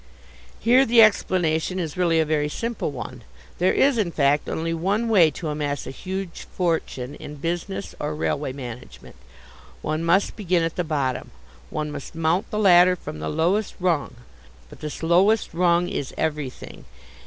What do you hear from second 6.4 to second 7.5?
fortune in